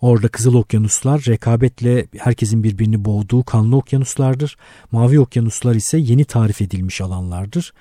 Orada 0.00 0.28
Kızıl 0.28 0.54
Okyanuslar 0.54 1.24
rekabetle 1.28 2.06
herkesin 2.18 2.62
birbirini 2.62 3.04
boğduğu 3.04 3.42
kanlı 3.42 3.76
okyanuslardır. 3.76 4.56
Mavi 4.92 5.20
Okyanuslar 5.20 5.74
ise 5.74 5.98
yeni 5.98 6.24
tarif 6.24 6.62
edilmiş 6.62 7.00
alanlardır. 7.00 7.72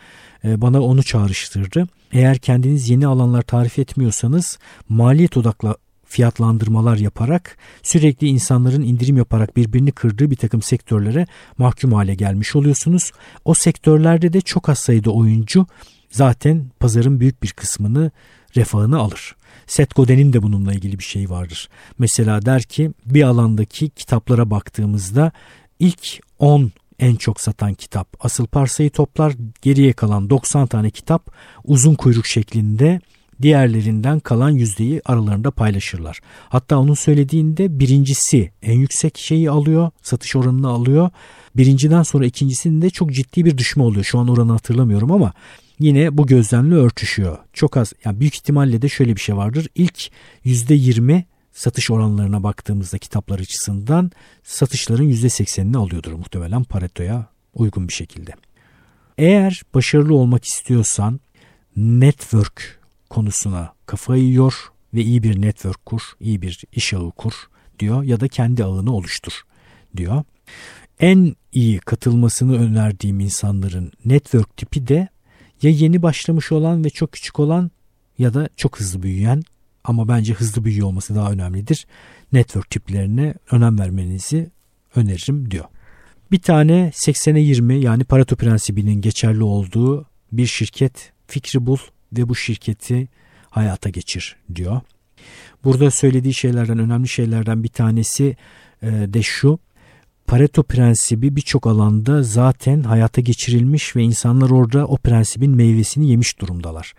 Ee, 0.44 0.62
bana 0.62 0.82
onu 0.82 1.04
çağrıştırdı. 1.04 1.88
Eğer 2.12 2.38
kendiniz 2.38 2.90
yeni 2.90 3.08
alanlar 3.08 3.42
tarif 3.42 3.80
etmiyorsanız 3.80 4.60
maliyet 4.90 5.38
odaklı 5.38 5.76
fiyatlandırmalar 6.10 6.98
yaparak 6.98 7.58
sürekli 7.84 8.28
insanların 8.28 8.82
indirim 8.82 9.18
yaparak 9.18 9.58
birbirini 9.58 9.92
kırdığı 9.92 10.32
bir 10.32 10.36
takım 10.36 10.62
sektörlere 10.62 11.28
mahkum 11.58 11.94
hale 11.94 12.16
gelmiş 12.16 12.56
oluyorsunuz. 12.56 13.12
O 13.46 13.54
sektörlerde 13.54 14.34
de 14.34 14.42
çok 14.42 14.70
az 14.70 14.80
sayıda 14.80 15.12
oyuncu 15.12 15.68
zaten 16.12 16.66
pazarın 16.80 17.20
büyük 17.20 17.44
bir 17.44 17.52
kısmını 17.52 18.12
refahını 18.56 18.98
alır. 18.98 19.36
Seth 19.68 19.96
Godin'in 19.96 20.34
de 20.34 20.44
bununla 20.44 20.74
ilgili 20.74 21.00
bir 21.00 21.04
şey 21.04 21.30
vardır. 21.30 21.70
Mesela 22.00 22.46
der 22.46 22.64
ki 22.64 22.92
bir 23.06 23.24
alandaki 23.24 23.90
kitaplara 23.90 24.50
baktığımızda 24.50 25.32
ilk 25.80 26.20
10 26.40 26.72
en 27.00 27.16
çok 27.16 27.42
satan 27.42 27.74
kitap 27.74 28.08
asıl 28.20 28.48
parsayı 28.48 28.90
toplar. 28.90 29.34
Geriye 29.62 29.94
kalan 29.94 30.30
90 30.30 30.68
tane 30.68 30.90
kitap 30.90 31.32
uzun 31.64 31.96
kuyruk 31.96 32.26
şeklinde 32.26 33.02
diğerlerinden 33.42 34.20
kalan 34.20 34.50
yüzdeyi 34.50 35.02
aralarında 35.06 35.52
paylaşırlar. 35.52 36.20
Hatta 36.50 36.78
onun 36.78 36.94
söylediğinde 36.94 37.80
birincisi 37.80 38.52
en 38.62 38.80
yüksek 38.80 39.18
şeyi 39.18 39.50
alıyor, 39.50 39.92
satış 40.02 40.36
oranını 40.36 40.68
alıyor. 40.68 41.10
Birinciden 41.56 42.04
sonra 42.04 42.26
ikincisinde 42.26 42.90
çok 42.90 43.14
ciddi 43.14 43.46
bir 43.46 43.58
düşme 43.58 43.84
oluyor. 43.84 44.04
Şu 44.04 44.20
an 44.20 44.28
oranı 44.28 44.52
hatırlamıyorum 44.52 45.12
ama 45.12 45.34
yine 45.80 46.18
bu 46.18 46.28
gözlemle 46.28 46.76
örtüşüyor. 46.76 47.38
Çok 47.54 47.78
az 47.78 47.94
yani 48.06 48.20
büyük 48.20 48.36
ihtimalle 48.36 48.82
de 48.82 48.90
şöyle 48.90 49.16
bir 49.16 49.22
şey 49.22 49.36
vardır. 49.36 49.68
İlk 49.76 50.12
%20 50.46 51.24
satış 51.52 51.92
oranlarına 51.92 52.44
baktığımızda 52.44 52.98
kitaplar 52.98 53.40
açısından 53.40 54.12
satışların 54.44 55.10
%80'ini 55.10 55.78
alıyordur 55.78 56.12
muhtemelen 56.12 56.64
Pareto'ya 56.64 57.26
uygun 57.54 57.88
bir 57.88 57.94
şekilde. 57.94 58.32
Eğer 59.18 59.62
başarılı 59.74 60.16
olmak 60.16 60.46
istiyorsan 60.46 61.20
network 61.76 62.79
konusuna 63.10 63.74
kafayı 63.86 64.34
yor 64.34 64.54
ve 64.94 65.02
iyi 65.02 65.24
bir 65.24 65.42
network 65.42 65.86
kur, 65.86 66.02
iyi 66.20 66.42
bir 66.42 66.64
iş 66.72 66.94
ağı 66.94 67.12
kur 67.12 67.34
diyor 67.80 68.04
ya 68.04 68.20
da 68.20 68.28
kendi 68.28 68.64
ağını 68.64 68.96
oluştur 68.96 69.42
diyor. 69.98 70.24
En 71.00 71.36
iyi 71.52 71.80
katılmasını 71.80 72.58
önerdiğim 72.58 73.20
insanların 73.20 73.92
network 74.06 74.58
tipi 74.58 74.88
de 74.88 75.08
ya 75.62 75.72
yeni 75.72 76.02
başlamış 76.02 76.52
olan 76.52 76.86
ve 76.86 76.90
çok 76.90 77.12
küçük 77.12 77.40
olan 77.40 77.72
ya 78.18 78.34
da 78.34 78.50
çok 78.56 78.80
hızlı 78.80 79.04
büyüyen 79.04 79.44
ama 79.84 80.08
bence 80.08 80.34
hızlı 80.34 80.66
büyüyor 80.66 80.88
olması 80.88 81.16
daha 81.16 81.32
önemlidir. 81.32 81.88
Network 82.34 82.70
tiplerine 82.70 83.34
önem 83.52 83.80
vermenizi 83.80 84.50
öneririm 84.96 85.52
diyor. 85.52 85.66
Bir 86.32 86.42
tane 86.42 86.92
80'e 86.96 87.42
20 87.42 87.76
yani 87.76 88.04
Pareto 88.04 88.36
prensibinin 88.36 89.02
geçerli 89.02 89.44
olduğu 89.44 90.06
bir 90.32 90.46
şirket 90.46 91.12
fikri 91.28 91.66
bul 91.66 91.78
ve 92.14 92.30
bu 92.30 92.36
şirketi 92.36 93.08
hayata 93.50 93.90
geçir 93.90 94.36
diyor. 94.56 94.82
Burada 95.64 95.92
söylediği 95.92 96.34
şeylerden 96.34 96.80
önemli 96.80 97.08
şeylerden 97.08 97.64
bir 97.64 97.70
tanesi 97.70 98.36
e, 98.82 98.88
de 98.88 99.22
şu. 99.22 99.60
Pareto 100.28 100.64
prensibi 100.64 101.36
birçok 101.36 101.68
alanda 101.68 102.24
zaten 102.24 102.84
hayata 102.84 103.22
geçirilmiş 103.22 103.96
ve 103.96 104.04
insanlar 104.04 104.50
orada 104.50 104.88
o 104.88 104.98
prensibin 104.98 105.56
meyvesini 105.56 106.10
yemiş 106.10 106.40
durumdalar. 106.40 106.94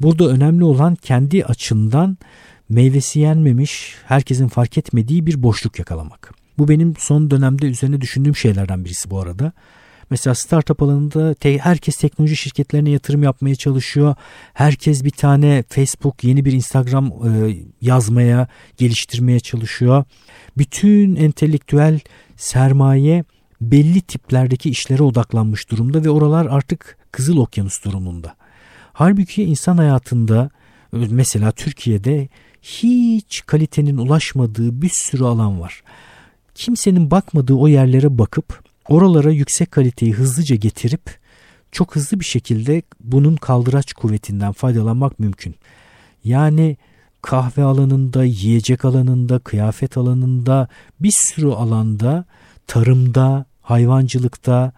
Burada 0.00 0.28
önemli 0.28 0.64
olan 0.64 0.94
kendi 0.94 1.44
açından 1.44 2.18
meyvesi 2.68 3.20
yenmemiş, 3.20 3.94
herkesin 4.04 4.48
fark 4.48 4.78
etmediği 4.78 5.26
bir 5.26 5.42
boşluk 5.42 5.78
yakalamak. 5.78 6.34
Bu 6.58 6.68
benim 6.68 6.94
son 6.98 7.30
dönemde 7.30 7.66
üzerine 7.66 8.00
düşündüğüm 8.00 8.36
şeylerden 8.36 8.84
birisi 8.84 9.10
bu 9.10 9.20
arada. 9.20 9.52
Mesela 10.12 10.34
startup 10.34 10.82
alanında 10.82 11.34
te- 11.34 11.58
herkes 11.58 11.96
teknoloji 11.96 12.36
şirketlerine 12.36 12.90
yatırım 12.90 13.22
yapmaya 13.22 13.54
çalışıyor. 13.54 14.14
Herkes 14.54 15.04
bir 15.04 15.10
tane 15.10 15.64
Facebook, 15.68 16.24
yeni 16.24 16.44
bir 16.44 16.52
Instagram 16.52 17.06
e, 17.06 17.56
yazmaya, 17.80 18.48
geliştirmeye 18.76 19.40
çalışıyor. 19.40 20.04
Bütün 20.58 21.16
entelektüel 21.16 22.00
sermaye 22.36 23.24
belli 23.60 24.00
tiplerdeki 24.00 24.70
işlere 24.70 25.02
odaklanmış 25.02 25.70
durumda 25.70 26.04
ve 26.04 26.10
oralar 26.10 26.46
artık 26.46 26.98
Kızıl 27.12 27.36
Okyanus 27.36 27.84
durumunda. 27.84 28.34
Halbuki 28.92 29.44
insan 29.44 29.76
hayatında 29.76 30.50
mesela 30.92 31.52
Türkiye'de 31.52 32.28
hiç 32.62 33.42
kalitenin 33.46 33.96
ulaşmadığı 33.96 34.82
bir 34.82 34.88
sürü 34.88 35.24
alan 35.24 35.60
var. 35.60 35.82
Kimsenin 36.54 37.10
bakmadığı 37.10 37.54
o 37.54 37.68
yerlere 37.68 38.18
bakıp 38.18 38.61
oralara 38.88 39.30
yüksek 39.30 39.72
kaliteyi 39.72 40.12
hızlıca 40.12 40.56
getirip 40.56 41.18
çok 41.72 41.96
hızlı 41.96 42.20
bir 42.20 42.24
şekilde 42.24 42.82
bunun 43.00 43.36
kaldıraç 43.36 43.92
kuvvetinden 43.92 44.52
faydalanmak 44.52 45.18
mümkün. 45.18 45.54
Yani 46.24 46.76
kahve 47.22 47.62
alanında, 47.62 48.24
yiyecek 48.24 48.84
alanında, 48.84 49.38
kıyafet 49.38 49.96
alanında 49.96 50.68
bir 51.00 51.12
sürü 51.12 51.48
alanda, 51.48 52.24
tarımda, 52.66 53.44
hayvancılıkta 53.60 54.72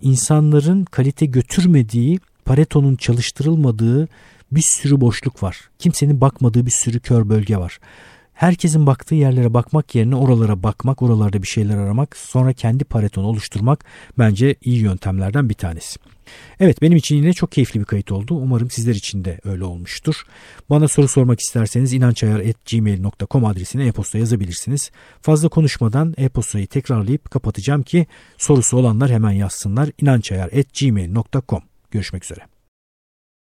insanların 0.00 0.84
kalite 0.84 1.26
götürmediği, 1.26 2.20
Pareto'nun 2.44 2.96
çalıştırılmadığı 2.96 4.08
bir 4.52 4.62
sürü 4.62 5.00
boşluk 5.00 5.42
var. 5.42 5.70
Kimsenin 5.78 6.20
bakmadığı 6.20 6.66
bir 6.66 6.70
sürü 6.70 7.00
kör 7.00 7.28
bölge 7.28 7.56
var. 7.56 7.78
Herkesin 8.42 8.86
baktığı 8.86 9.14
yerlere 9.14 9.54
bakmak 9.54 9.94
yerine 9.94 10.16
oralara 10.16 10.62
bakmak, 10.62 11.02
oralarda 11.02 11.42
bir 11.42 11.46
şeyler 11.46 11.76
aramak, 11.76 12.16
sonra 12.16 12.52
kendi 12.52 12.84
paretonu 12.84 13.26
oluşturmak 13.26 13.84
bence 14.18 14.56
iyi 14.62 14.78
yöntemlerden 14.78 15.48
bir 15.48 15.54
tanesi. 15.54 16.00
Evet 16.60 16.82
benim 16.82 16.96
için 16.96 17.16
yine 17.16 17.32
çok 17.32 17.52
keyifli 17.52 17.80
bir 17.80 17.84
kayıt 17.84 18.12
oldu. 18.12 18.34
Umarım 18.34 18.70
sizler 18.70 18.94
için 18.94 19.24
de 19.24 19.40
öyle 19.44 19.64
olmuştur. 19.64 20.22
Bana 20.70 20.88
soru 20.88 21.08
sormak 21.08 21.40
isterseniz 21.40 21.92
inançayar.gmail.com 21.92 23.44
adresine 23.44 23.86
e-posta 23.86 24.18
yazabilirsiniz. 24.18 24.90
Fazla 25.20 25.48
konuşmadan 25.48 26.14
e-postayı 26.18 26.66
tekrarlayıp 26.66 27.30
kapatacağım 27.30 27.82
ki 27.82 28.06
sorusu 28.38 28.76
olanlar 28.76 29.10
hemen 29.10 29.32
yazsınlar. 29.32 29.90
inançayar.gmail.com 30.00 31.62
Görüşmek 31.90 32.24
üzere. 32.24 32.51